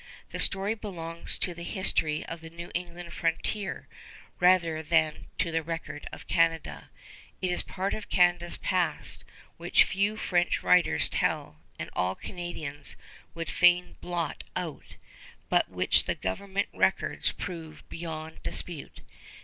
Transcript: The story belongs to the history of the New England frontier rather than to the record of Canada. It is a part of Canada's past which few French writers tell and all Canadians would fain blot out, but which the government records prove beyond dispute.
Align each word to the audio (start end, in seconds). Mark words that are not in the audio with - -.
The 0.31 0.39
story 0.39 0.73
belongs 0.73 1.37
to 1.37 1.53
the 1.53 1.61
history 1.61 2.25
of 2.25 2.41
the 2.41 2.49
New 2.49 2.71
England 2.73 3.13
frontier 3.13 3.87
rather 4.39 4.81
than 4.81 5.27
to 5.37 5.51
the 5.51 5.61
record 5.61 6.07
of 6.11 6.25
Canada. 6.25 6.89
It 7.39 7.51
is 7.51 7.61
a 7.61 7.65
part 7.65 7.93
of 7.93 8.09
Canada's 8.09 8.57
past 8.57 9.23
which 9.57 9.83
few 9.83 10.17
French 10.17 10.63
writers 10.63 11.07
tell 11.07 11.59
and 11.77 11.87
all 11.93 12.15
Canadians 12.15 12.95
would 13.35 13.51
fain 13.51 13.95
blot 14.01 14.43
out, 14.55 14.95
but 15.49 15.69
which 15.69 16.05
the 16.05 16.15
government 16.15 16.69
records 16.73 17.31
prove 17.31 17.87
beyond 17.87 18.41
dispute. 18.41 19.01